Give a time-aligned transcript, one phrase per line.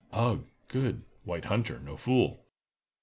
[0.13, 0.43] "Ugh!
[0.67, 2.43] good—white hunter no fool!"